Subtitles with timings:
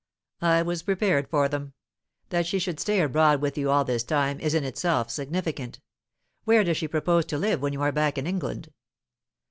[0.41, 1.73] "I was prepared for them.
[2.29, 5.79] That she should stay abroad with you all this time is in itself significant.
[6.43, 8.73] Where does she propose to live when you are back in England?"